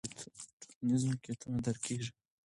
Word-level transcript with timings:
ټولنیز 0.61 1.01
واقعیتونه 1.05 1.57
درک 1.65 1.79
کیږي. 1.87 2.11